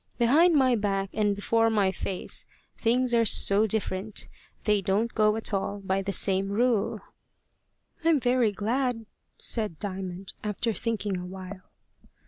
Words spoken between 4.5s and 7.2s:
They don't go at all by the same rule."